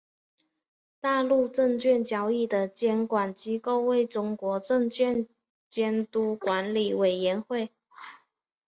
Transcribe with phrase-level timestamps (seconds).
[0.99, 5.27] 大陆证券交易的监管机构为中国证券
[5.69, 7.71] 监督管理委员会。